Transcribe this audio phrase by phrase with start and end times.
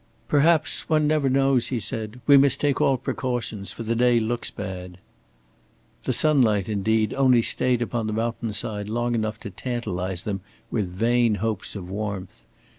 [0.27, 2.21] "Perhaps one never knows," he said.
[2.25, 4.97] "We must take all precautions, for the day looks bad."
[6.05, 10.41] The sunlight, indeed, only stayed upon the mountain side long enough to tantalize them
[10.71, 12.47] with vain hopes of warmth.